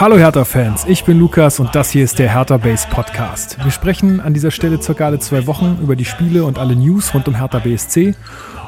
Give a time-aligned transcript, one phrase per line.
[0.00, 3.62] Hallo Hertha-Fans, ich bin Lukas und das hier ist der Hertha Base Podcast.
[3.62, 7.12] Wir sprechen an dieser Stelle circa alle zwei Wochen über die Spiele und alle News
[7.12, 8.14] rund um Hertha BSC.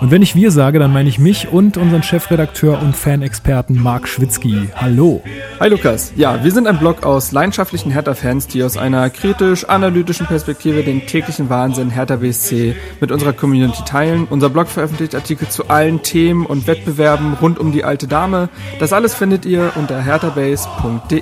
[0.00, 4.08] Und wenn ich wir sage, dann meine ich mich und unseren Chefredakteur und Fanexperten Marc
[4.08, 4.70] Schwitzky.
[4.74, 5.22] Hallo.
[5.60, 6.14] Hi Lukas.
[6.16, 11.50] Ja, wir sind ein Blog aus leidenschaftlichen Hertha-Fans, die aus einer kritisch-analytischen Perspektive den täglichen
[11.50, 14.26] Wahnsinn Hertha BSC mit unserer Community teilen.
[14.30, 18.48] Unser Blog veröffentlicht Artikel zu allen Themen und Wettbewerben rund um die alte Dame.
[18.78, 21.19] Das alles findet ihr unter herthabase.de.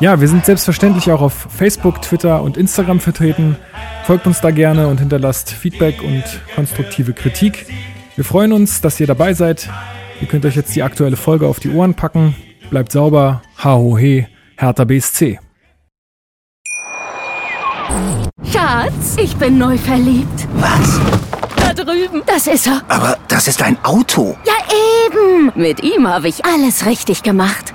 [0.00, 3.56] Ja, wir sind selbstverständlich auch auf Facebook, Twitter und Instagram vertreten.
[4.04, 6.24] Folgt uns da gerne und hinterlasst Feedback und
[6.54, 7.66] konstruktive Kritik.
[8.16, 9.68] Wir freuen uns, dass ihr dabei seid.
[10.20, 12.36] Ihr könnt euch jetzt die aktuelle Folge auf die Ohren packen.
[12.70, 13.42] Bleibt sauber.
[13.62, 15.38] Ha he, Hertha BSC.
[18.50, 20.48] Schatz, ich bin neu verliebt.
[20.54, 21.00] Was?
[21.56, 22.22] Da drüben.
[22.26, 22.82] Das ist er.
[22.88, 24.36] Aber das ist ein Auto.
[24.46, 24.52] Ja,
[25.06, 25.52] eben.
[25.54, 27.71] Mit ihm habe ich alles richtig gemacht.